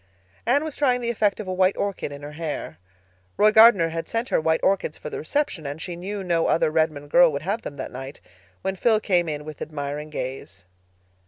[0.47, 2.79] Anne was trying the effect of a white orchid in her hair.
[3.37, 6.71] Roy Gardner had sent her white orchids for the reception, and she knew no other
[6.71, 10.65] Redmond girl would have them that night—when Phil came in with admiring gaze.